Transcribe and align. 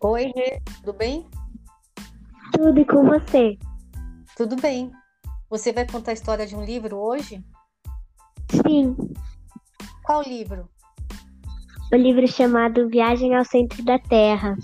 Oi, 0.00 0.32
Rê, 0.36 0.62
tudo 0.76 0.92
bem? 0.92 1.28
Tudo 2.52 2.78
e 2.78 2.84
com 2.84 3.04
você? 3.04 3.58
Tudo 4.36 4.54
bem. 4.54 4.92
Você 5.50 5.72
vai 5.72 5.86
contar 5.86 6.12
a 6.12 6.14
história 6.14 6.46
de 6.46 6.54
um 6.54 6.64
livro 6.64 6.96
hoje? 6.96 7.44
Sim, 8.50 8.96
Qual 10.04 10.22
livro? 10.22 10.68
o 11.92 11.96
livro 11.96 12.28
chamado 12.28 12.88
Viagem 12.88 13.34
ao 13.34 13.44
Centro 13.44 13.84
da 13.84 13.98
Terra. 13.98 14.56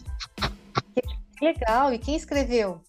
Que 1.37 1.45
Legal, 1.45 1.93
e 1.93 1.99
quem 1.99 2.15
escreveu? 2.15 2.81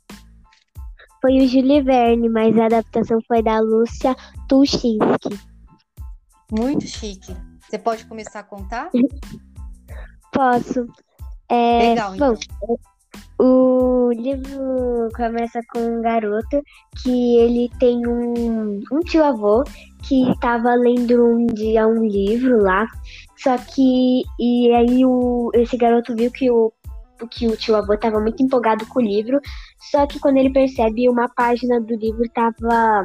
Foi 1.22 1.38
o 1.40 1.48
Júlio 1.48 1.84
Verne, 1.84 2.30
mas 2.30 2.56
a 2.60 2.66
adaptação 2.66 3.20
foi 3.28 3.42
da 3.42 3.60
Lúcia 3.60 4.16
Tuchinski. 4.48 5.40
Muito 6.52 6.86
chique. 6.86 7.36
Você 7.62 7.80
pode 7.80 8.06
começar 8.06 8.42
a 8.42 8.44
contar? 8.44 8.92
Posso? 10.32 10.86
É, 11.50 11.90
Legal, 11.90 12.18
bom, 12.18 12.34
então. 12.34 12.80
o 13.40 14.12
livro 14.12 15.10
começa 15.16 15.60
com 15.72 15.80
um 15.80 16.02
garoto 16.02 16.62
que 17.02 17.38
ele 17.38 17.70
tem 17.80 18.08
um, 18.08 18.82
um 18.92 19.00
tio-avô 19.02 19.64
que 20.08 20.30
estava 20.32 20.74
lendo 20.76 21.24
um 21.24 21.46
dia 21.48 21.88
um 21.88 22.04
livro 22.04 22.62
lá, 22.62 22.88
só 23.38 23.58
que 23.58 24.24
e 24.40 24.74
aí 24.74 25.06
o, 25.06 25.52
esse 25.54 25.78
garoto 25.78 26.16
viu 26.16 26.32
que 26.32 26.50
o 26.50 26.72
que 27.32 27.48
o 27.48 27.56
tio-avô 27.56 27.94
estava 27.94 28.20
muito 28.20 28.44
empolgado 28.44 28.86
com 28.88 29.00
o 29.00 29.04
livro, 29.04 29.40
só 29.80 30.06
que 30.06 30.20
quando 30.20 30.38
ele 30.38 30.52
percebe 30.52 31.10
uma 31.10 31.30
página 31.30 31.80
do 31.80 31.96
livro 31.96 32.24
estava 32.24 33.04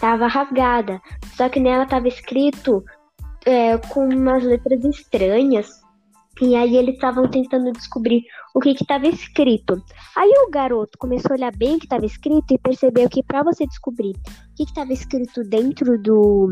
tava 0.00 0.26
rasgada, 0.26 1.00
só 1.36 1.48
que 1.48 1.60
nela 1.60 1.84
estava 1.84 2.08
escrito 2.08 2.84
é, 3.44 3.78
com 3.78 4.08
umas 4.08 4.42
letras 4.42 4.84
estranhas. 4.84 5.85
E 6.40 6.54
aí 6.54 6.76
eles 6.76 6.94
estavam 6.94 7.28
tentando 7.28 7.72
descobrir 7.72 8.24
o 8.54 8.60
que 8.60 8.70
estava 8.70 9.06
escrito. 9.06 9.82
Aí 10.14 10.30
o 10.46 10.50
garoto 10.50 10.98
começou 10.98 11.32
a 11.32 11.34
olhar 11.34 11.56
bem 11.56 11.76
o 11.76 11.78
que 11.78 11.86
estava 11.86 12.04
escrito 12.04 12.52
e 12.52 12.58
percebeu 12.58 13.08
que 13.08 13.22
para 13.22 13.42
você 13.42 13.66
descobrir 13.66 14.14
que 14.56 14.64
estava 14.64 14.92
escrito 14.92 15.42
dentro 15.44 16.00
do 16.00 16.48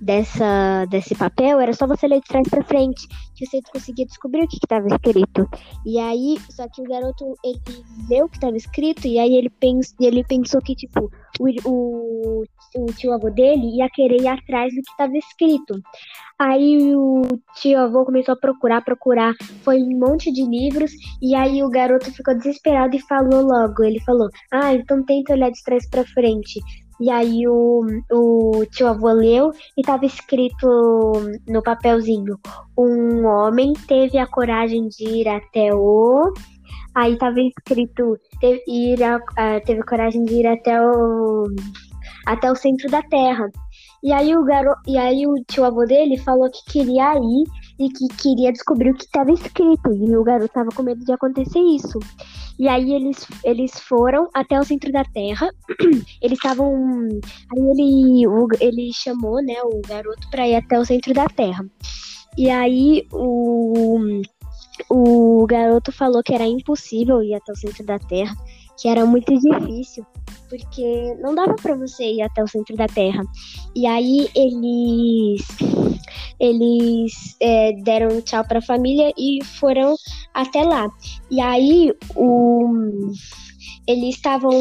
dessa 0.00 0.86
desse 0.86 1.14
papel 1.14 1.60
era 1.60 1.72
só 1.72 1.86
você 1.86 2.08
ler 2.08 2.20
de 2.20 2.28
trás 2.28 2.48
para 2.48 2.64
frente 2.64 3.06
que 3.36 3.46
você 3.46 3.60
conseguia 3.72 4.06
descobrir 4.06 4.44
o 4.44 4.48
que 4.48 4.56
estava 4.56 4.86
escrito. 4.86 5.48
E 5.84 5.98
aí, 5.98 6.36
só 6.50 6.66
que 6.68 6.80
o 6.80 6.84
garoto 6.84 7.34
ele 7.44 7.60
leu 8.08 8.26
o 8.26 8.28
que 8.28 8.36
estava 8.36 8.56
escrito 8.56 9.06
e 9.06 9.18
aí 9.18 9.34
ele 9.34 9.50
pens, 9.50 9.94
ele 10.00 10.24
pensou 10.24 10.60
que 10.60 10.74
tipo 10.74 11.10
o, 11.40 11.68
o, 11.68 12.44
o 12.76 12.86
tio 12.94 13.12
avô 13.12 13.30
dele 13.30 13.76
ia 13.76 13.88
querer 13.90 14.20
ir 14.20 14.28
atrás 14.28 14.72
do 14.74 14.82
que 14.82 14.90
estava 14.90 15.16
escrito. 15.16 15.74
Aí 16.38 16.94
o 16.94 17.22
tio 17.54 17.78
avô 17.78 18.04
começou 18.04 18.34
a 18.34 18.36
procurar, 18.36 18.82
procurar, 18.82 19.34
foi 19.62 19.82
um 19.82 19.98
monte 19.98 20.32
de 20.32 20.44
livros, 20.44 20.90
e 21.20 21.34
aí 21.34 21.62
o 21.62 21.70
garoto 21.70 22.10
ficou 22.12 22.36
desesperado 22.36 22.96
e 22.96 23.00
falou 23.00 23.42
logo. 23.42 23.84
Ele 23.84 24.00
falou: 24.00 24.28
Ah, 24.52 24.74
então 24.74 25.04
tenta 25.04 25.34
olhar 25.34 25.50
de 25.50 25.62
trás 25.62 25.88
pra 25.88 26.04
frente. 26.04 26.60
E 27.00 27.10
aí 27.10 27.46
o, 27.48 27.84
o 28.12 28.64
tio 28.70 28.86
avô 28.88 29.12
leu 29.12 29.50
e 29.76 29.82
tava 29.82 30.06
escrito 30.06 31.12
no 31.48 31.62
papelzinho: 31.62 32.38
Um 32.76 33.26
homem 33.26 33.72
teve 33.88 34.18
a 34.18 34.26
coragem 34.26 34.88
de 34.88 35.04
ir 35.08 35.28
até 35.28 35.74
o. 35.74 36.32
Aí 36.94 37.16
tava 37.16 37.40
escrito: 37.40 38.16
teve, 38.40 38.62
ir 38.68 39.02
a- 39.02 39.20
teve 39.64 39.82
coragem 39.82 40.24
de 40.24 40.34
ir 40.34 40.46
até 40.46 40.80
o. 40.80 41.44
Até 42.26 42.50
o 42.52 42.54
centro 42.56 42.88
da 42.88 43.02
Terra. 43.02 43.50
E 44.02 44.12
aí 44.12 44.36
o 44.36 44.44
garo... 44.44 44.74
e 44.86 44.98
aí 44.98 45.26
o 45.26 45.34
tio 45.48 45.64
avô 45.64 45.84
dele 45.84 46.16
falou 46.18 46.50
que 46.50 46.72
queria 46.72 47.14
ir 47.16 47.44
e 47.78 47.88
que 47.88 48.08
queria 48.16 48.52
descobrir 48.52 48.90
o 48.90 48.94
que 48.94 49.04
estava 49.04 49.30
escrito. 49.32 49.92
E 49.92 50.16
o 50.16 50.22
garoto 50.24 50.46
estava 50.46 50.70
com 50.74 50.82
medo 50.82 51.04
de 51.04 51.12
acontecer 51.12 51.58
isso. 51.60 51.98
E 52.58 52.68
aí 52.68 52.92
eles, 52.92 53.26
eles 53.44 53.72
foram 53.80 54.28
até 54.34 54.58
o 54.60 54.64
centro 54.64 54.92
da 54.92 55.04
Terra. 55.04 55.50
Eles 56.20 56.38
estavam. 56.38 56.74
Aí 57.50 57.58
ele, 57.58 58.26
o- 58.26 58.46
ele 58.60 58.90
chamou, 58.92 59.42
né, 59.42 59.54
o 59.64 59.80
garoto 59.88 60.28
para 60.30 60.46
ir 60.46 60.56
até 60.56 60.78
o 60.78 60.84
centro 60.84 61.12
da 61.14 61.26
Terra. 61.26 61.64
E 62.36 62.48
aí 62.50 63.06
o, 63.12 64.22
o 64.88 65.46
garoto 65.46 65.90
falou 65.92 66.22
que 66.22 66.34
era 66.34 66.46
impossível 66.46 67.22
ir 67.22 67.34
até 67.34 67.52
o 67.52 67.56
centro 67.56 67.84
da 67.84 67.98
Terra, 67.98 68.34
que 68.78 68.86
era 68.88 69.04
muito 69.06 69.32
difícil, 69.38 70.06
porque 70.52 71.14
não 71.18 71.34
dava 71.34 71.54
para 71.54 71.74
você 71.74 72.04
ir 72.04 72.22
até 72.22 72.42
o 72.42 72.48
centro 72.48 72.76
da 72.76 72.86
Terra. 72.86 73.24
E 73.74 73.86
aí 73.86 74.28
eles 74.34 75.46
eles 76.38 77.36
é, 77.40 77.72
deram 77.82 78.20
tchau 78.20 78.44
para 78.44 78.58
a 78.58 78.62
família 78.62 79.12
e 79.16 79.42
foram 79.42 79.94
até 80.34 80.62
lá. 80.62 80.90
E 81.30 81.40
aí 81.40 81.90
o 82.14 83.10
eles 83.86 84.16
estavam 84.16 84.52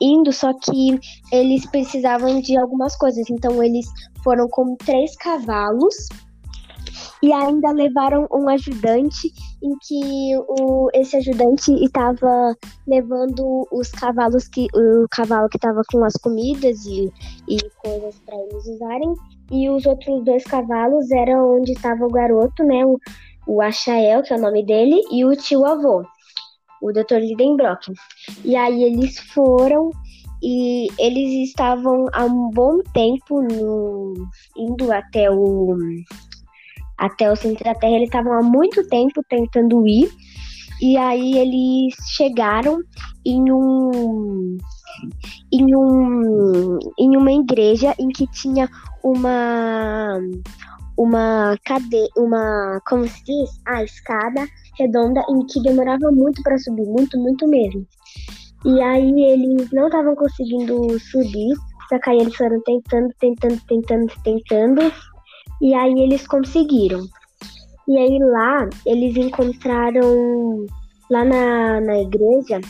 indo, 0.00 0.32
só 0.32 0.52
que 0.52 1.00
eles 1.32 1.64
precisavam 1.70 2.40
de 2.40 2.56
algumas 2.58 2.94
coisas. 2.96 3.28
Então 3.30 3.62
eles 3.62 3.86
foram 4.22 4.48
com 4.48 4.76
três 4.76 5.16
cavalos 5.16 6.08
e 7.22 7.32
ainda 7.32 7.72
levaram 7.72 8.26
um 8.30 8.48
ajudante 8.50 9.32
em 9.62 9.74
que 9.82 10.36
o, 10.36 10.88
esse 10.94 11.16
ajudante 11.16 11.72
estava 11.84 12.56
levando 12.86 13.66
os 13.72 13.90
cavalos 13.90 14.48
que 14.48 14.66
o 14.74 15.06
cavalo 15.10 15.48
que 15.48 15.56
estava 15.56 15.82
com 15.90 16.04
as 16.04 16.14
comidas 16.14 16.86
e, 16.86 17.12
e 17.48 17.58
coisas 17.82 18.20
para 18.24 18.36
eles 18.36 18.66
usarem 18.66 19.14
e 19.50 19.68
os 19.68 19.86
outros 19.86 20.24
dois 20.24 20.44
cavalos 20.44 21.10
eram 21.10 21.58
onde 21.58 21.72
estava 21.72 22.04
o 22.04 22.10
garoto, 22.10 22.62
né, 22.64 22.84
o, 22.84 22.98
o 23.46 23.62
Achael, 23.62 24.22
que 24.22 24.32
é 24.32 24.36
o 24.36 24.40
nome 24.40 24.64
dele, 24.64 25.00
e 25.10 25.24
o 25.24 25.34
tio 25.34 25.64
avô, 25.64 26.04
o 26.82 26.92
Dr. 26.92 27.16
Lidenbrock. 27.18 27.92
E 28.44 28.54
aí 28.54 28.82
eles 28.84 29.18
foram 29.18 29.90
e 30.42 30.86
eles 30.98 31.48
estavam 31.48 32.06
há 32.12 32.24
um 32.24 32.50
bom 32.50 32.78
tempo 32.92 33.42
no, 33.42 34.14
indo 34.56 34.92
até 34.92 35.30
o 35.30 35.76
até 36.98 37.30
o 37.30 37.36
centro 37.36 37.64
da 37.64 37.74
Terra. 37.74 37.96
Eles 37.96 38.08
estavam 38.08 38.32
há 38.32 38.42
muito 38.42 38.86
tempo 38.88 39.22
tentando 39.28 39.86
ir. 39.86 40.10
E 40.80 40.96
aí 40.96 41.36
eles 41.36 41.94
chegaram 42.16 42.78
em 43.24 43.52
um 43.52 44.56
em 45.52 45.76
um 45.76 46.78
em 46.98 47.16
uma 47.16 47.32
igreja 47.32 47.94
em 47.98 48.08
que 48.08 48.26
tinha 48.30 48.68
uma 49.02 50.20
uma 50.96 51.56
cadeia, 51.64 52.08
uma 52.16 52.80
como 52.86 53.06
se 53.06 53.24
diz, 53.24 53.50
a 53.66 53.84
escada 53.84 54.46
redonda 54.76 55.24
em 55.30 55.46
que 55.46 55.62
demorava 55.62 56.10
muito 56.10 56.42
para 56.42 56.58
subir, 56.58 56.86
muito, 56.86 57.16
muito 57.18 57.46
mesmo. 57.46 57.86
E 58.64 58.80
aí 58.80 59.22
eles 59.22 59.70
não 59.70 59.86
estavam 59.86 60.16
conseguindo 60.16 60.98
subir, 60.98 61.54
só 61.88 61.98
que 62.00 62.10
aí 62.10 62.18
eles 62.18 62.34
foram 62.34 62.60
tentando, 62.62 63.14
tentando, 63.20 63.60
tentando, 63.66 64.12
tentando, 64.24 64.92
e 65.60 65.74
aí 65.74 65.94
eles 66.00 66.26
conseguiram. 66.26 67.06
E 67.88 67.96
aí 67.96 68.18
lá 68.18 68.68
eles 68.84 69.16
encontraram, 69.16 70.66
lá 71.10 71.24
na, 71.24 71.80
na 71.80 71.98
igreja, 72.00 72.60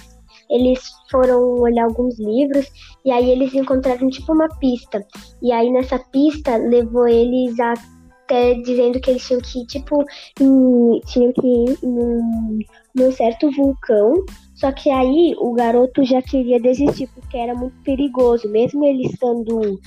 eles 0.50 0.81
foram 1.10 1.60
olhar 1.60 1.84
alguns 1.84 2.19
livros 2.19 2.66
e 3.04 3.10
aí 3.10 3.31
eles 3.31 3.54
encontraram 3.54 4.09
tipo 4.09 4.32
uma 4.32 4.49
pista. 4.59 5.04
E 5.43 5.53
aí 5.53 5.71
nessa 5.71 5.99
pista 5.99 6.56
levou 6.56 7.06
eles 7.06 7.59
até 7.59 8.54
dizendo 8.54 9.00
que 9.00 9.10
eles 9.10 9.26
tinham 9.26 9.41
que 9.41 9.66
tipo, 9.66 10.05
em, 10.41 11.00
tinham 11.06 11.32
que 11.32 11.47
ir 11.47 11.78
num, 11.82 12.59
num 12.94 13.12
certo 13.12 13.50
vulcão. 13.50 14.15
Só 14.55 14.72
que 14.72 14.91
aí 14.91 15.34
o 15.38 15.53
garoto 15.53 16.05
já 16.05 16.20
queria 16.20 16.60
desistir 16.60 17.09
porque 17.15 17.37
era 17.37 17.55
muito 17.55 17.76
perigoso, 17.82 18.49
mesmo 18.50 18.84
ele 18.84 19.06
estando 19.06 19.79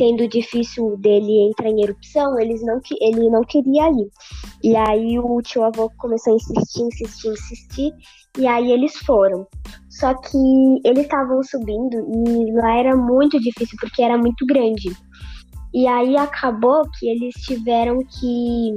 sendo 0.00 0.26
difícil 0.26 0.96
dele 0.96 1.50
entrar 1.50 1.68
em 1.68 1.82
erupção, 1.82 2.40
eles 2.40 2.64
não, 2.64 2.80
ele 3.02 3.28
não 3.28 3.42
queria 3.42 3.90
ir. 3.90 4.08
E 4.64 4.74
aí 4.74 5.18
o 5.18 5.42
tio 5.42 5.62
avô 5.62 5.90
começou 5.98 6.32
a 6.32 6.36
insistir, 6.36 6.82
insistir, 6.84 7.28
insistir, 7.28 7.92
e 8.38 8.46
aí 8.46 8.72
eles 8.72 8.96
foram. 8.96 9.46
Só 9.90 10.14
que 10.14 10.38
eles 10.86 11.02
estavam 11.02 11.42
subindo 11.42 11.98
e 11.98 12.50
lá 12.52 12.78
era 12.78 12.96
muito 12.96 13.38
difícil 13.38 13.76
porque 13.78 14.02
era 14.02 14.16
muito 14.16 14.46
grande. 14.46 14.90
E 15.74 15.86
aí 15.86 16.16
acabou 16.16 16.82
que 16.98 17.06
eles 17.06 17.34
tiveram 17.44 17.98
que, 17.98 18.76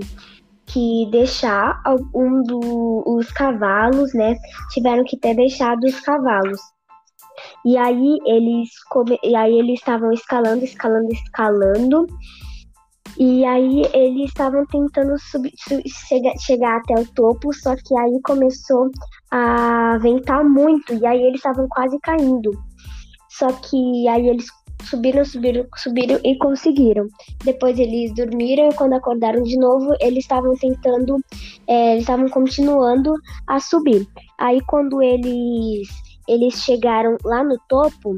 que 0.65 1.07
deixar 1.09 1.81
um 2.13 2.43
dos 2.43 3.31
cavalos, 3.31 4.13
né? 4.13 4.35
Tiveram 4.71 5.05
que 5.05 5.17
ter 5.17 5.35
deixado 5.35 5.85
os 5.85 6.01
cavalos. 6.01 6.59
E 7.65 7.77
aí 7.77 8.17
eles 8.25 8.69
come... 8.89 9.17
e 9.23 9.35
aí 9.35 9.57
eles 9.57 9.79
estavam 9.79 10.11
escalando, 10.11 10.63
escalando, 10.63 11.11
escalando. 11.11 12.07
E 13.17 13.45
aí 13.45 13.83
eles 13.93 14.29
estavam 14.29 14.65
tentando 14.65 15.17
subir, 15.19 15.53
su- 15.57 15.81
chegar, 16.07 16.33
chegar 16.39 16.77
até 16.77 16.99
o 16.99 17.05
topo, 17.13 17.53
só 17.53 17.75
que 17.75 17.95
aí 17.97 18.19
começou 18.23 18.89
a 19.29 19.97
ventar 20.01 20.43
muito 20.43 20.93
e 20.95 21.05
aí 21.05 21.21
eles 21.21 21.35
estavam 21.35 21.67
quase 21.69 21.99
caindo. 21.99 22.51
Só 23.29 23.51
que 23.51 24.07
aí 24.07 24.27
eles 24.29 24.47
subiram, 24.83 25.23
subiram, 25.25 25.65
subiram 25.77 26.19
e 26.23 26.37
conseguiram. 26.37 27.07
Depois 27.43 27.77
eles 27.77 28.13
dormiram 28.15 28.69
e 28.69 28.73
quando 28.73 28.93
acordaram 28.93 29.43
de 29.43 29.57
novo, 29.57 29.93
eles 29.99 30.23
estavam 30.23 30.55
tentando, 30.55 31.17
é, 31.67 31.91
eles 31.93 32.03
estavam 32.03 32.27
continuando 32.29 33.13
a 33.47 33.59
subir. 33.59 34.07
Aí 34.39 34.59
quando 34.67 35.01
eles 35.01 35.87
eles 36.27 36.55
chegaram 36.63 37.17
lá 37.23 37.43
no 37.43 37.57
topo, 37.67 38.15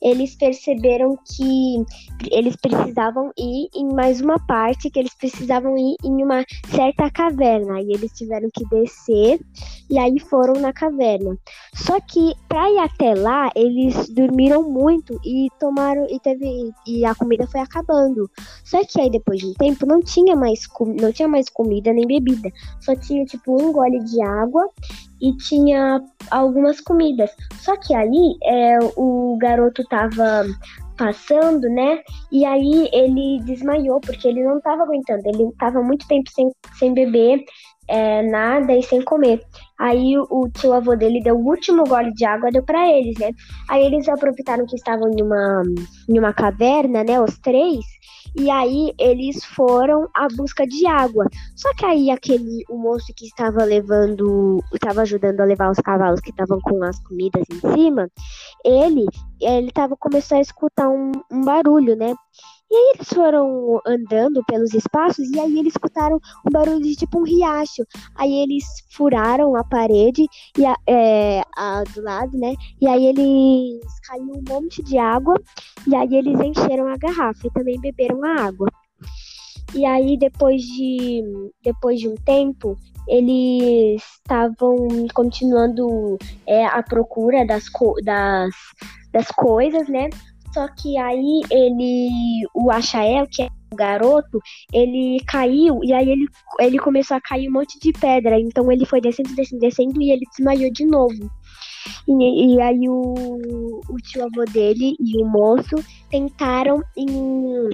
eles 0.00 0.34
perceberam 0.34 1.16
que 1.16 1.84
eles 2.30 2.56
precisavam 2.56 3.30
ir 3.38 3.68
em 3.74 3.92
mais 3.92 4.20
uma 4.20 4.38
parte, 4.46 4.90
que 4.90 4.98
eles 4.98 5.14
precisavam 5.14 5.76
ir 5.76 5.96
em 6.04 6.22
uma 6.22 6.44
certa 6.74 7.10
caverna. 7.10 7.80
E 7.80 7.92
eles 7.92 8.12
tiveram 8.12 8.48
que 8.52 8.64
descer 8.68 9.40
e 9.88 9.98
aí 9.98 10.18
foram 10.18 10.54
na 10.54 10.72
caverna. 10.72 11.36
Só 11.74 12.00
que 12.00 12.34
para 12.48 12.70
ir 12.70 12.78
até 12.78 13.14
lá, 13.14 13.50
eles 13.54 14.08
dormiram 14.10 14.62
muito 14.62 15.18
e 15.24 15.48
tomaram 15.58 16.06
e 16.08 16.18
teve 16.20 16.72
e 16.86 17.04
a 17.04 17.14
comida 17.14 17.46
foi 17.46 17.60
acabando. 17.60 18.30
Só 18.64 18.82
que 18.84 19.00
aí 19.00 19.10
depois 19.10 19.40
de 19.40 19.46
um 19.46 19.54
tempo 19.54 19.86
não 19.86 20.00
tinha 20.00 20.34
mais 20.34 20.60
não 21.00 21.12
tinha 21.12 21.28
mais 21.28 21.48
comida 21.48 21.92
nem 21.92 22.06
bebida. 22.06 22.50
Só 22.80 22.94
tinha 22.96 23.24
tipo 23.24 23.60
um 23.60 23.72
gole 23.72 24.02
de 24.04 24.22
água 24.22 24.66
e 25.20 25.36
tinha 25.36 26.00
algumas 26.30 26.80
comidas. 26.80 27.30
Só 27.60 27.76
que 27.76 27.94
aí 27.94 28.36
é, 28.44 28.78
o 28.96 29.36
garoto 29.40 29.84
tava 29.84 30.44
passando, 30.96 31.68
né? 31.68 31.98
E 32.30 32.44
aí 32.44 32.88
ele 32.92 33.40
desmaiou, 33.44 34.00
porque 34.00 34.28
ele 34.28 34.42
não 34.42 34.60
tava 34.60 34.82
aguentando. 34.82 35.22
Ele 35.24 35.50
tava 35.58 35.82
muito 35.82 36.06
tempo 36.06 36.30
sem, 36.30 36.50
sem 36.78 36.92
beber 36.92 37.42
é, 37.88 38.22
nada 38.22 38.72
e 38.72 38.82
sem 38.82 39.02
comer. 39.02 39.42
Aí 39.80 40.14
o 40.18 40.46
tio 40.50 40.74
avô 40.74 40.94
dele 40.94 41.22
deu 41.22 41.36
o 41.36 41.48
último 41.48 41.84
gole 41.84 42.12
de 42.12 42.22
água, 42.26 42.50
deu 42.50 42.62
para 42.62 42.86
eles, 42.86 43.18
né? 43.18 43.30
Aí 43.66 43.82
eles 43.82 44.06
aproveitaram 44.08 44.66
que 44.66 44.76
estavam 44.76 45.10
em 45.10 45.22
uma, 45.22 45.62
em 46.06 46.18
uma 46.18 46.34
caverna, 46.34 47.02
né? 47.02 47.18
Os 47.18 47.38
três. 47.38 47.82
E 48.36 48.50
aí 48.50 48.92
eles 48.98 49.42
foram 49.42 50.06
à 50.14 50.28
busca 50.36 50.66
de 50.66 50.86
água. 50.86 51.26
Só 51.56 51.72
que 51.74 51.86
aí 51.86 52.10
aquele 52.10 52.62
o 52.68 52.76
moço 52.76 53.10
que 53.16 53.24
estava 53.24 53.64
levando, 53.64 54.62
estava 54.74 55.00
ajudando 55.00 55.40
a 55.40 55.46
levar 55.46 55.70
os 55.70 55.78
cavalos 55.78 56.20
que 56.20 56.30
estavam 56.30 56.60
com 56.60 56.84
as 56.84 56.98
comidas 57.00 57.42
em 57.50 57.72
cima, 57.72 58.08
ele 58.62 59.06
ele 59.40 59.72
tava 59.72 59.96
começou 59.96 60.36
a 60.36 60.42
escutar 60.42 60.90
um, 60.90 61.12
um 61.32 61.40
barulho, 61.40 61.96
né? 61.96 62.14
E 62.70 62.76
aí 62.76 62.92
eles 62.94 63.08
foram 63.08 63.80
andando 63.84 64.44
pelos 64.44 64.72
espaços 64.72 65.28
e 65.30 65.40
aí 65.40 65.58
eles 65.58 65.72
escutaram 65.72 66.20
um 66.46 66.50
barulho 66.52 66.80
de 66.80 66.94
tipo 66.94 67.18
um 67.18 67.24
riacho. 67.24 67.82
Aí 68.14 68.32
eles 68.32 68.64
furaram 68.90 69.56
a 69.56 69.64
parede 69.64 70.24
e 70.56 70.64
a, 70.64 70.76
é, 70.86 71.42
a, 71.56 71.82
do 71.82 72.00
lado, 72.00 72.38
né? 72.38 72.54
E 72.80 72.86
aí 72.86 73.06
eles 73.06 73.80
caiu 74.06 74.22
um 74.22 74.44
monte 74.48 74.84
de 74.84 74.98
água 74.98 75.34
e 75.84 75.96
aí 75.96 76.14
eles 76.14 76.38
encheram 76.38 76.86
a 76.86 76.96
garrafa 76.96 77.44
e 77.44 77.50
também 77.50 77.80
beberam 77.80 78.22
a 78.24 78.46
água. 78.46 78.68
E 79.74 79.84
aí 79.84 80.16
depois 80.16 80.62
de 80.62 81.22
depois 81.64 81.98
de 81.98 82.08
um 82.08 82.14
tempo 82.16 82.76
eles 83.08 84.00
estavam 84.18 85.08
continuando 85.12 86.16
é, 86.46 86.64
a 86.66 86.82
procura 86.82 87.44
das, 87.44 87.64
das, 88.04 88.54
das 89.12 89.26
coisas, 89.32 89.88
né? 89.88 90.08
Só 90.52 90.66
que 90.68 90.98
aí 90.98 91.42
ele, 91.50 92.46
o 92.54 92.70
Achael, 92.70 93.26
que 93.30 93.42
é 93.42 93.48
o 93.72 93.76
garoto, 93.76 94.40
ele 94.72 95.18
caiu 95.26 95.80
e 95.84 95.92
aí 95.92 96.10
ele, 96.10 96.26
ele 96.58 96.78
começou 96.78 97.16
a 97.16 97.20
cair 97.20 97.48
um 97.48 97.52
monte 97.52 97.78
de 97.78 97.92
pedra. 97.92 98.38
Então 98.38 98.70
ele 98.70 98.84
foi 98.84 99.00
descendo, 99.00 99.34
descendo, 99.34 99.60
descendo 99.60 100.02
e 100.02 100.10
ele 100.10 100.24
desmaiou 100.36 100.72
de 100.72 100.84
novo. 100.84 101.30
E, 102.06 102.54
e 102.54 102.60
aí 102.60 102.88
o, 102.88 103.80
o 103.88 103.96
tio 104.02 104.24
avô 104.24 104.44
dele 104.44 104.96
e 104.98 105.22
o 105.22 105.26
moço 105.26 105.76
tentaram 106.10 106.82
em 106.96 107.70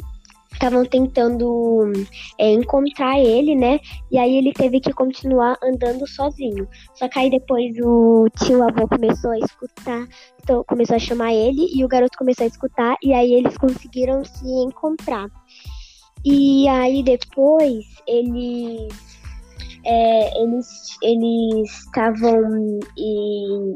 estavam 0.57 0.85
tentando 0.85 1.93
é, 2.39 2.53
encontrar 2.53 3.19
ele, 3.19 3.55
né? 3.55 3.79
E 4.11 4.19
aí 4.19 4.37
ele 4.37 4.53
teve 4.53 4.81
que 4.81 4.93
continuar 4.93 5.57
andando 5.63 6.07
sozinho. 6.07 6.69
Só 6.95 7.09
que 7.09 7.19
aí 7.19 7.31
depois 7.31 7.75
o 7.81 8.27
tio 8.39 8.63
avô 8.63 8.89
começou 8.89 9.31
a 9.31 9.39
escutar, 9.39 10.07
então 10.43 10.65
começou 10.65 10.97
a 10.97 11.01
chamar 11.01 11.33
ele 11.33 11.69
e 11.75 11.85
o 11.85 11.89
garoto 11.89 12.19
começou 12.19 12.45
a 12.45 12.49
escutar 12.49 12.97
e 13.03 13.13
aí 13.13 13.35
eles 13.35 13.57
conseguiram 13.57 14.25
se 14.25 14.47
encontrar. 14.47 15.29
E 16.25 16.67
aí 16.69 17.03
depois 17.03 17.85
eles 18.07 18.93
é, 19.85 20.43
eles 20.43 20.99
eles 21.03 21.71
estavam 21.85 22.81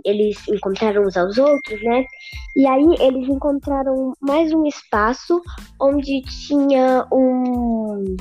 eles 0.05 0.37
encontraram 0.49 1.03
uns 1.03 1.17
aos 1.17 1.39
outros, 1.39 1.83
né? 1.83 2.05
E 2.57 2.67
aí 2.67 2.95
eles 2.99 3.29
encontraram 3.29 4.13
mais 4.21 4.53
um 4.53 4.67
espaço 4.67 5.41
onde 5.81 6.23
tinha 6.23 7.07
um 7.13 8.17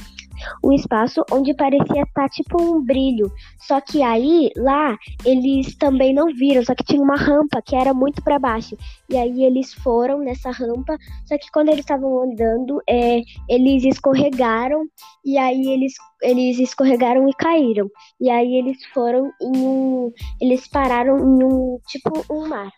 um 0.63 0.71
espaço 0.71 1.23
onde 1.31 1.53
parecia 1.53 2.03
estar 2.03 2.23
tá, 2.23 2.29
tipo 2.29 2.61
um 2.61 2.83
brilho. 2.83 3.31
Só 3.59 3.81
que 3.81 4.01
aí, 4.01 4.49
lá, 4.55 4.97
eles 5.25 5.75
também 5.75 6.13
não 6.13 6.33
viram, 6.33 6.63
só 6.63 6.73
que 6.73 6.83
tinha 6.83 7.01
uma 7.01 7.15
rampa 7.15 7.61
que 7.61 7.75
era 7.75 7.93
muito 7.93 8.23
para 8.23 8.39
baixo. 8.39 8.77
E 9.09 9.17
aí 9.17 9.43
eles 9.43 9.73
foram 9.73 10.19
nessa 10.19 10.51
rampa, 10.51 10.97
só 11.25 11.37
que 11.37 11.51
quando 11.51 11.69
eles 11.69 11.81
estavam 11.81 12.23
andando, 12.23 12.81
é, 12.87 13.21
eles 13.47 13.83
escorregaram 13.83 14.85
e 15.25 15.37
aí 15.37 15.67
eles, 15.67 15.93
eles 16.21 16.59
escorregaram 16.59 17.27
e 17.27 17.33
caíram. 17.33 17.89
E 18.19 18.29
aí 18.29 18.55
eles 18.55 18.83
foram 18.93 19.31
em 19.41 19.57
um. 19.57 20.11
Eles 20.41 20.67
pararam 20.67 21.17
em 21.17 21.43
um 21.43 21.79
tipo 21.87 22.11
um 22.31 22.47
mar. 22.47 22.71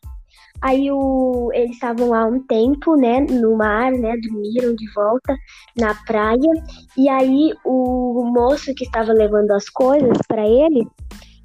Aí 0.62 0.92
o, 0.92 1.50
eles 1.54 1.72
estavam 1.72 2.10
lá 2.10 2.26
um 2.26 2.40
tempo, 2.44 2.96
né, 2.96 3.20
no 3.22 3.56
mar, 3.58 3.92
né, 3.92 4.16
dormiram 4.18 4.76
de 4.76 4.92
volta 4.94 5.36
na 5.78 5.96
praia. 6.06 6.52
E 6.98 7.10
aí 7.10 7.54
o 7.66 8.24
moço 8.26 8.74
que 8.76 8.86
estava 8.86 9.12
levando 9.12 9.52
as 9.52 9.68
coisas 9.70 10.18
para 10.28 10.48
ele, 10.48 10.88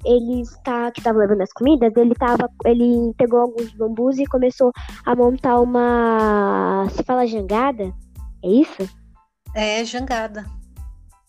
ele 0.05 0.41
está 0.41 0.91
que 0.91 0.99
estava 0.99 1.19
levando 1.19 1.41
as 1.41 1.51
comidas, 1.51 1.91
ele 1.95 2.13
tava, 2.13 2.49
ele 2.65 3.13
pegou 3.17 3.41
alguns 3.41 3.73
bambus 3.73 4.19
e 4.19 4.25
começou 4.25 4.71
a 5.05 5.15
montar 5.15 5.59
uma, 5.59 6.87
se 6.91 7.03
fala 7.03 7.25
jangada? 7.25 7.91
É 8.43 8.47
isso? 8.47 8.89
É, 9.55 9.83
jangada. 9.83 10.45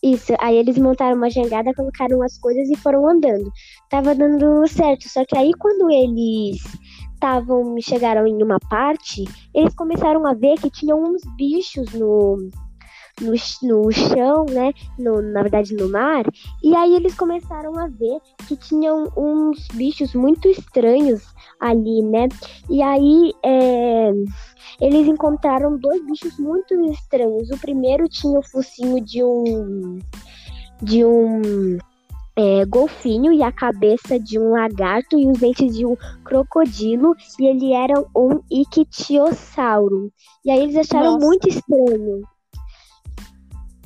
Isso, 0.01 0.33
aí 0.39 0.55
eles 0.55 0.77
montaram 0.77 1.17
uma 1.17 1.29
jangada, 1.29 1.73
colocaram 1.73 2.21
as 2.21 2.37
coisas 2.37 2.69
e 2.69 2.77
foram 2.77 3.09
andando. 3.09 3.51
Tava 3.89 4.15
dando 4.15 4.65
certo, 4.67 5.09
só 5.09 5.25
que 5.25 5.37
aí 5.37 5.51
quando 5.59 5.91
eles 5.91 6.61
estavam 7.19 7.75
chegaram 7.81 8.25
em 8.25 8.41
uma 8.41 8.59
parte, 8.69 9.25
eles 9.53 9.75
começaram 9.75 10.25
a 10.25 10.33
ver 10.33 10.55
que 10.55 10.69
tinham 10.69 11.03
uns 11.03 11.21
bichos 11.35 11.93
no 11.93 12.49
no, 13.21 13.33
no 13.63 13.91
chão, 13.91 14.45
né? 14.49 14.71
No, 14.97 15.21
na 15.21 15.41
verdade, 15.41 15.73
no 15.73 15.89
mar. 15.89 16.23
E 16.63 16.73
aí 16.73 16.95
eles 16.95 17.13
começaram 17.15 17.77
a 17.77 17.87
ver 17.87 18.19
que 18.47 18.55
tinham 18.55 19.11
uns 19.17 19.67
bichos 19.73 20.15
muito 20.15 20.47
estranhos 20.47 21.21
ali, 21.59 22.01
né? 22.01 22.29
E 22.69 22.81
aí 22.81 23.33
é, 23.43 24.11
eles 24.79 25.05
encontraram 25.05 25.77
dois 25.77 26.01
bichos 26.05 26.39
muito 26.39 26.73
estranhos. 26.85 27.49
O 27.51 27.59
primeiro 27.59 28.07
tinha 28.07 28.39
o 28.39 28.43
focinho 28.43 29.03
de 29.03 29.21
um 29.21 29.99
de 30.81 31.03
um 31.03 31.77
é, 32.39 32.63
golfinho 32.63 33.33
e 33.33 33.43
a 33.43 33.51
cabeça 33.51 34.17
de 34.17 34.39
um 34.39 34.51
lagarto 34.51 35.19
e 35.19 35.27
os 35.27 35.37
dentes 35.39 35.75
de 35.75 35.85
um 35.85 35.97
crocodilo 36.23 37.13
e 37.37 37.45
ele 37.45 37.73
era 37.73 37.99
um 38.15 38.39
ictiossauro. 38.49 40.09
E 40.45 40.51
aí 40.51 40.61
eles 40.63 40.77
acharam 40.77 41.15
Nossa. 41.15 41.25
muito 41.25 41.49
estranho. 41.49 42.21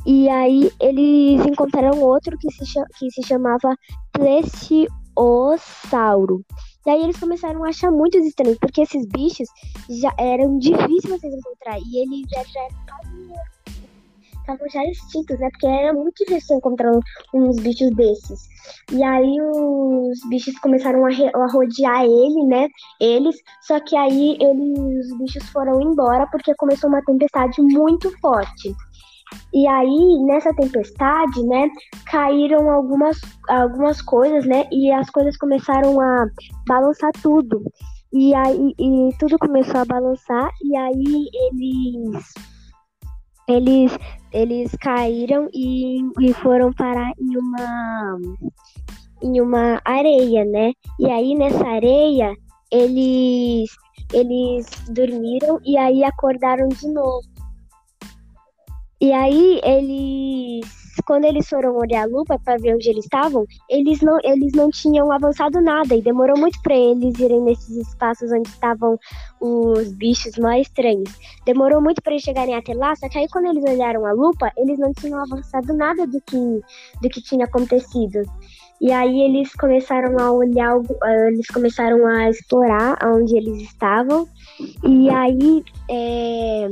E 0.06 0.30
aí 0.30 0.72
eles 0.80 1.44
encontraram 1.48 2.00
outro 2.00 2.38
que 2.38 2.52
se, 2.52 2.64
que 3.00 3.10
se 3.10 3.24
chamava 3.26 3.76
Plesiosauro. 4.12 4.86
E 6.86 6.90
aí 6.92 7.02
eles 7.02 7.18
começaram 7.18 7.64
a 7.64 7.70
achar 7.70 7.90
muito 7.92 8.20
estranhos, 8.20 8.60
porque 8.60 8.82
esses 8.82 9.08
bichos 9.08 9.48
já 9.90 10.14
eram 10.20 10.60
difíceis 10.60 11.06
vocês 11.06 11.34
encontrar. 11.34 11.80
E 11.80 12.04
eles 12.04 12.28
já, 12.30 12.44
já 12.44 12.68
estavam 14.44 14.70
já 14.70 14.84
extintos, 14.86 15.40
né? 15.40 15.50
Porque 15.52 15.68
era 15.68 15.94
muito 15.94 16.24
difícil 16.26 16.58
encontrar 16.58 16.92
uns 17.34 17.56
bichos 17.58 17.90
desses. 17.92 18.48
E 18.92 19.04
aí 19.04 19.42
os 19.42 20.20
bichos 20.30 20.58
começaram 20.60 21.06
a, 21.06 21.10
a 21.10 21.52
rodear 21.52 22.04
ele, 22.04 22.46
né? 22.46 22.68
Eles, 23.00 23.36
só 23.62 23.80
que 23.80 23.96
aí 23.96 24.38
eles, 24.40 25.12
os 25.12 25.18
bichos 25.18 25.50
foram 25.50 25.82
embora 25.82 26.28
porque 26.32 26.54
começou 26.56 26.90
uma 26.90 27.04
tempestade 27.04 27.62
muito 27.62 28.12
forte. 28.20 28.74
E 29.52 29.68
aí, 29.68 30.24
nessa 30.26 30.54
tempestade, 30.54 31.44
né, 31.44 31.68
caíram 32.06 32.70
algumas, 32.70 33.20
algumas 33.50 34.00
coisas, 34.00 34.46
né, 34.46 34.68
e 34.72 34.92
as 34.92 35.10
coisas 35.10 35.36
começaram 35.38 36.00
a 36.00 36.28
balançar 36.68 37.12
tudo. 37.22 37.64
E 38.12 38.32
aí, 38.36 38.76
e 38.78 39.10
tudo 39.18 39.40
começou 39.40 39.80
a 39.80 39.86
balançar, 39.86 40.52
e 40.64 40.76
aí 40.76 41.30
eles 41.34 42.53
eles, 43.48 43.98
eles 44.32 44.72
caíram 44.80 45.48
e, 45.54 46.02
e 46.20 46.34
foram 46.34 46.72
parar 46.74 47.12
em 47.20 47.38
uma 47.38 48.20
em 49.22 49.40
uma 49.40 49.82
areia, 49.86 50.44
né? 50.44 50.74
E 51.00 51.10
aí 51.10 51.34
nessa 51.36 51.66
areia 51.66 52.34
eles 52.72 53.70
eles 54.14 54.68
dormiram 54.90 55.60
e 55.66 55.78
aí 55.78 56.04
acordaram 56.04 56.68
de 56.68 56.88
novo. 56.88 57.34
E 59.02 59.12
aí 59.12 59.60
eles, 59.64 60.66
quando 61.06 61.26
eles 61.26 61.48
foram 61.48 61.76
olhar 61.76 62.04
a 62.04 62.06
lupa 62.06 62.40
para 62.40 62.58
ver 62.58 62.76
onde 62.76 62.90
eles 62.90 63.06
estavam, 63.06 63.46
eles 63.70 64.02
não, 64.02 64.18
eles 64.24 64.54
não 64.54 64.70
tinham 64.70 65.12
avançado 65.12 65.62
nada 65.62 65.96
e 65.96 66.02
demorou 66.02 66.38
muito 66.38 66.62
para 66.62 66.76
eles 66.76 67.18
irem 67.20 67.42
nesses 67.42 67.88
espaços 67.88 68.32
onde 68.32 68.50
estavam 68.50 68.98
os 69.40 69.92
bichos 69.94 70.38
mais 70.38 70.68
estranhos. 70.68 71.10
Demorou 71.46 71.82
muito 71.82 72.02
para 72.02 72.14
eles 72.14 72.24
chegarem 72.24 72.56
até 72.56 72.74
lá, 72.74 72.96
só 72.96 73.08
que 73.10 73.18
aí 73.18 73.28
quando 73.30 73.48
eles 73.48 73.64
olharam 73.64 74.06
a 74.06 74.14
lupa, 74.14 74.52
eles 74.58 74.80
não 74.80 74.94
tinham 74.94 75.22
avançado 75.22 75.74
nada 75.74 76.06
do 76.08 76.22
que, 76.22 76.62
do 77.02 77.10
que 77.10 77.22
tinha 77.22 77.46
acontecido. 77.46 78.22
E 78.82 78.92
aí 78.92 79.22
eles 79.22 79.54
começaram 79.54 80.20
a 80.20 80.30
olhar, 80.32 80.76
eles 81.30 81.48
começaram 81.48 82.06
a 82.06 82.30
explorar 82.30 82.98
onde 83.16 83.38
eles 83.38 83.62
estavam. 83.62 84.28
E 84.84 85.10
aí 85.10 85.64
é, 85.90 86.68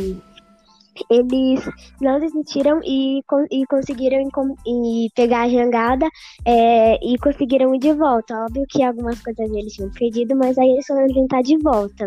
eles 1.10 1.68
não 2.02 2.20
desistiram 2.20 2.80
e, 2.84 3.22
e 3.52 3.66
conseguiram 3.68 4.28
e 4.68 5.10
pegar 5.16 5.44
a 5.44 5.50
jangada 5.50 6.08
é, 6.46 6.96
e 7.06 7.18
conseguiram 7.18 7.74
ir 7.76 7.80
de 7.80 7.94
volta. 7.94 8.46
Óbvio 8.46 8.66
que 8.70 8.84
algumas 8.84 9.22
coisas 9.22 9.50
eles 9.52 9.74
tinham 9.74 9.92
perdido, 9.92 10.36
mas 10.36 10.58
aí 10.58 10.70
eles 10.70 10.86
foram 10.86 11.08
tentar 11.08 11.42
de 11.42 11.58
volta. 11.58 12.06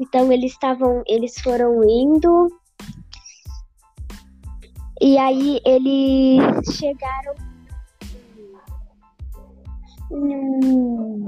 Então 0.00 0.30
eles 0.30 0.52
estavam, 0.52 1.02
eles 1.06 1.40
foram 1.40 1.82
indo 1.84 2.48
e 5.00 5.18
aí 5.18 5.60
eles 5.64 6.74
chegaram. 6.74 7.34
Hum, 10.10 11.26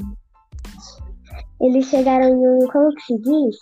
eles 1.60 1.86
chegaram 1.86 2.28
em 2.28 2.48
um. 2.48 2.66
Como 2.68 2.94
que 2.94 3.02
se 3.02 3.18
diz? 3.18 3.56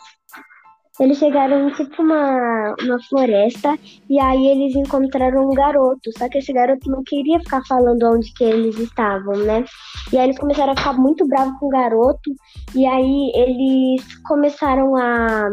Eles 0.99 1.19
chegaram 1.19 1.71
tipo 1.75 2.03
uma, 2.03 2.75
uma 2.83 2.99
floresta 3.09 3.79
e 4.09 4.19
aí 4.19 4.47
eles 4.47 4.75
encontraram 4.75 5.49
um 5.49 5.55
garoto. 5.55 6.11
Só 6.17 6.29
que 6.29 6.39
esse 6.39 6.53
garoto 6.53 6.91
não 6.91 7.03
queria 7.05 7.39
ficar 7.41 7.63
falando 7.69 8.03
onde 8.05 8.33
que 8.33 8.45
eles 8.45 8.79
estavam, 8.79 9.37
né? 9.39 9.65
E 10.13 10.19
aí 10.19 10.25
eles 10.25 10.39
começaram 10.39 10.73
a 10.73 10.77
ficar 10.77 10.95
muito 10.95 11.27
bravos 11.27 11.59
com 11.59 11.67
o 11.67 11.71
garoto. 11.71 12.35
E 12.75 12.87
aí 12.87 13.33
eles 13.35 14.03
começaram 14.23 14.97
a. 14.97 15.49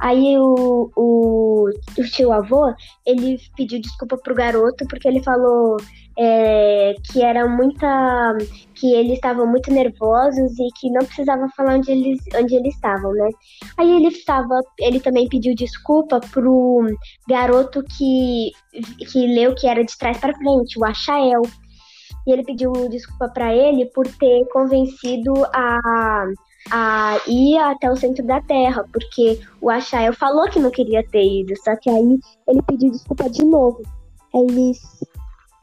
Aí 0.00 0.38
o, 0.38 0.90
o, 0.96 1.70
o 1.98 2.04
tio 2.04 2.32
avô, 2.32 2.72
ele 3.04 3.38
pediu 3.56 3.80
desculpa 3.80 4.16
pro 4.16 4.34
garoto 4.34 4.86
porque 4.88 5.08
ele 5.08 5.22
falou 5.22 5.76
é, 6.16 6.94
que 7.02 7.22
era 7.22 7.46
muita. 7.46 8.36
que 8.74 8.92
eles 8.94 9.14
estavam 9.14 9.46
muito 9.46 9.70
nervosos 9.72 10.58
e 10.58 10.68
que 10.78 10.90
não 10.90 11.04
precisava 11.04 11.48
falar 11.56 11.76
onde 11.76 11.90
eles, 11.90 12.20
onde 12.36 12.54
eles 12.54 12.74
estavam, 12.74 13.12
né? 13.12 13.28
Aí 13.76 13.90
ele 13.90 14.08
estava. 14.08 14.60
Ele 14.78 15.00
também 15.00 15.28
pediu 15.28 15.54
desculpa 15.54 16.20
pro 16.20 16.86
garoto 17.28 17.82
que, 17.82 18.52
que 19.10 19.26
leu 19.26 19.54
que 19.54 19.66
era 19.66 19.84
de 19.84 19.96
trás 19.98 20.18
para 20.18 20.36
frente, 20.36 20.78
o 20.78 20.84
Achael. 20.84 21.42
E 22.26 22.32
ele 22.32 22.44
pediu 22.44 22.72
desculpa 22.88 23.28
para 23.28 23.54
ele 23.54 23.86
por 23.86 24.06
ter 24.06 24.46
convencido 24.46 25.32
a 25.52 26.24
a 26.70 27.20
ir 27.26 27.58
até 27.58 27.90
o 27.90 27.96
centro 27.96 28.24
da 28.24 28.40
Terra, 28.40 28.86
porque 28.90 29.38
o 29.60 29.68
Achael 29.68 30.14
falou 30.14 30.48
que 30.48 30.58
não 30.58 30.70
queria 30.70 31.06
ter 31.06 31.22
ido, 31.22 31.54
só 31.62 31.76
que 31.76 31.90
aí 31.90 32.18
ele 32.48 32.62
pediu 32.62 32.90
desculpa 32.90 33.28
de 33.28 33.44
novo. 33.44 33.82
Eles 34.34 34.80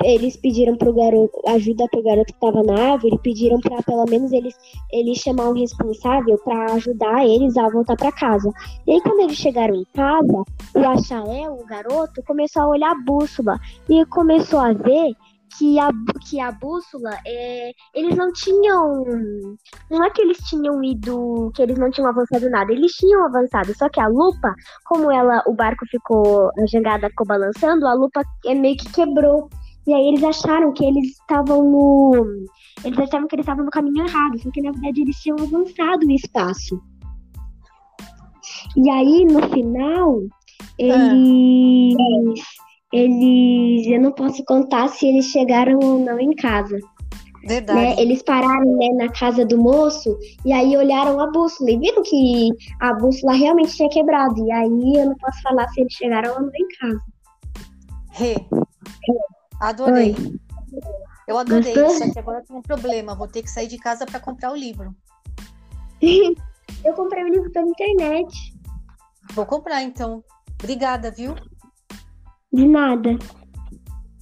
eles 0.04 0.38
pediram 0.38 0.76
pro 0.76 0.94
garoto 0.94 1.42
ajuda 1.48 1.86
pro 1.90 2.04
garoto 2.04 2.34
que 2.34 2.46
estava 2.46 2.64
na 2.64 2.94
árvore, 2.94 3.20
pediram 3.24 3.60
para 3.60 3.82
pelo 3.84 4.06
menos 4.06 4.32
eles 4.32 4.56
eles 4.92 5.18
chamar 5.18 5.50
um 5.50 5.54
responsável 5.54 6.38
para 6.44 6.74
ajudar 6.74 7.26
eles 7.26 7.58
a 7.58 7.70
voltar 7.70 7.96
para 7.96 8.12
casa. 8.12 8.52
E 8.88 8.92
aí 8.92 9.02
quando 9.02 9.22
eles 9.22 9.38
chegaram 9.38 9.76
em 9.76 9.86
casa, 9.94 10.44
o 10.76 10.80
Achael, 10.80 11.54
o 11.54 11.66
garoto, 11.66 12.24
começou 12.24 12.64
a 12.64 12.68
olhar 12.70 12.92
a 12.92 13.04
bússola 13.04 13.60
e 13.90 14.06
começou 14.06 14.60
a 14.60 14.74
ver 14.74 15.14
que 15.58 15.80
a, 15.80 15.90
que 16.28 16.40
a 16.40 16.52
bússola, 16.52 17.12
é, 17.26 17.72
eles 17.94 18.16
não 18.16 18.32
tinham. 18.32 19.04
Não 19.90 20.04
é 20.04 20.10
que 20.10 20.22
eles 20.22 20.38
tinham 20.50 20.84
ido. 20.84 21.52
que 21.56 21.62
eles 21.62 21.78
não 21.78 21.92
tinham 21.92 22.10
avançado 22.10 22.50
nada. 22.50 22.72
Eles 22.72 22.92
tinham 22.94 23.26
avançado. 23.26 23.76
Só 23.78 23.90
que 23.90 24.00
a 24.00 24.08
lupa, 24.08 24.56
como 24.86 25.12
ela 25.12 25.44
o 25.48 25.54
barco 25.54 25.86
ficou. 25.88 26.50
a 26.58 26.66
jangada 26.68 27.10
ficou 27.10 27.28
balançando, 27.28 27.88
a 27.88 27.94
lupa 27.94 28.22
é, 28.46 28.54
meio 28.54 28.78
que 28.78 28.92
quebrou. 28.92 29.50
E 29.88 29.94
aí 29.94 30.10
eles 30.10 30.24
acharam 30.24 30.74
que 30.74 30.86
eles 30.86 31.12
estavam 31.12 31.64
no. 31.64 32.46
Eles 32.84 33.00
achavam 33.00 33.28
que 33.28 33.36
eles 33.36 33.44
estavam 33.44 33.66
no 33.66 33.72
caminho 33.72 34.06
errado, 34.06 34.40
só 34.40 34.52
que 34.52 34.62
na 34.62 34.72
verdade 34.72 35.02
eles 35.02 35.18
tinham 35.18 35.38
avançado 35.40 36.06
no 36.06 36.12
espaço. 36.12 36.82
E 38.76 38.90
aí, 38.90 39.26
no 39.26 39.42
final, 39.50 40.22
eles. 40.78 41.96
Ah. 42.00 42.62
Eles. 42.94 43.88
Eu 43.88 44.02
não 44.02 44.12
posso 44.12 44.44
contar 44.44 44.90
se 44.90 45.08
eles 45.08 45.26
chegaram 45.26 45.80
ou 45.82 46.00
não 46.00 46.20
em 46.20 46.36
casa. 46.36 46.78
Verdade. 47.48 47.80
Né? 47.80 47.96
Eles 47.98 48.22
pararam 48.22 48.78
né, 48.78 48.90
na 48.98 49.10
casa 49.10 49.46
do 49.46 49.58
moço 49.58 50.18
e 50.46 50.54
aí 50.54 50.78
olharam 50.78 51.20
a 51.20 51.28
bússola 51.32 51.72
e 51.72 51.78
viram 51.78 52.04
que 52.04 52.50
a 52.82 52.94
bússola 52.94 53.34
realmente 53.34 53.76
tinha 53.76 53.90
quebrado. 53.90 54.46
E 54.46 54.52
aí 54.52 54.94
eu 54.96 55.06
não 55.06 55.16
posso 55.16 55.42
falar 55.42 55.68
se 55.70 55.82
eles 55.82 55.94
chegaram 55.94 56.34
ou 56.34 56.42
não 56.42 56.52
em 56.54 56.68
casa. 56.80 57.02
Rê, 58.12 58.36
Adorei. 59.62 60.16
Oi. 60.18 60.40
Eu 61.28 61.38
adorei, 61.38 61.76
Gostou? 61.76 62.00
só 62.00 62.12
que 62.12 62.20
agora 62.20 62.44
tem 62.44 62.56
um 62.58 62.64
problema. 62.64 63.14
Vou 63.14 63.28
ter 63.28 63.44
que 63.44 63.50
sair 63.50 63.68
de 63.68 63.78
casa 63.78 64.08
para 64.08 64.20
comprar 64.20 64.52
o 64.52 64.56
livro. 64.56 64.94
Eu 66.84 66.94
comprei 66.96 67.24
o 67.24 67.28
livro 67.28 67.52
pela 67.52 67.68
internet. 67.68 68.58
Vou 69.34 69.46
comprar 69.46 69.84
então. 69.84 70.24
Obrigada, 70.60 71.12
viu? 71.12 71.36
De 72.52 72.68
nada. 72.68 73.12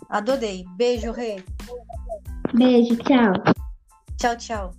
Adorei. 0.09 0.65
Beijo, 0.75 1.11
Rê. 1.11 1.41
Beijo, 2.53 2.97
tchau. 2.97 3.33
Tchau, 4.17 4.35
tchau. 4.35 4.78